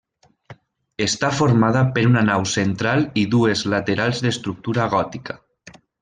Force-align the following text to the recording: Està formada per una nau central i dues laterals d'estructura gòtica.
Està 1.05 1.29
formada 1.39 1.83
per 1.97 2.05
una 2.11 2.23
nau 2.31 2.47
central 2.53 3.05
i 3.25 3.29
dues 3.37 3.61
laterals 3.77 4.23
d'estructura 4.27 4.89
gòtica. 4.99 5.37